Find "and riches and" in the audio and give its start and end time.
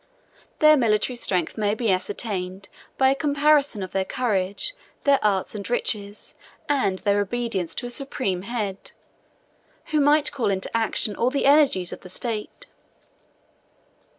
5.53-6.97